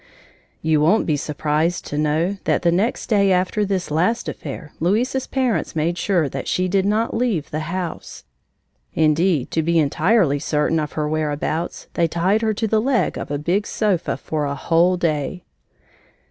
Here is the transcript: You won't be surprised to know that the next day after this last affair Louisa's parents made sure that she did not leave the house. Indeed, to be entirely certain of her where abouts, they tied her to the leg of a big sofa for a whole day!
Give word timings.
You 0.63 0.81
won't 0.81 1.05
be 1.05 1.15
surprised 1.15 1.85
to 1.85 1.97
know 1.99 2.37
that 2.45 2.63
the 2.63 2.71
next 2.71 3.05
day 3.05 3.31
after 3.31 3.63
this 3.63 3.91
last 3.91 4.27
affair 4.27 4.71
Louisa's 4.79 5.27
parents 5.27 5.75
made 5.75 5.95
sure 5.95 6.27
that 6.27 6.47
she 6.47 6.67
did 6.67 6.87
not 6.87 7.15
leave 7.15 7.51
the 7.51 7.59
house. 7.69 8.23
Indeed, 8.95 9.51
to 9.51 9.61
be 9.61 9.77
entirely 9.77 10.39
certain 10.39 10.79
of 10.79 10.93
her 10.93 11.07
where 11.07 11.29
abouts, 11.31 11.85
they 11.93 12.07
tied 12.07 12.41
her 12.41 12.55
to 12.55 12.67
the 12.67 12.81
leg 12.81 13.15
of 13.15 13.29
a 13.29 13.37
big 13.37 13.67
sofa 13.67 14.17
for 14.17 14.45
a 14.45 14.55
whole 14.55 14.97
day! 14.97 15.43